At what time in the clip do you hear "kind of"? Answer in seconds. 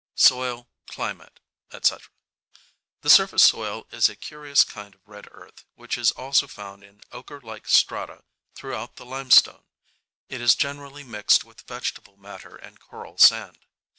4.63-5.01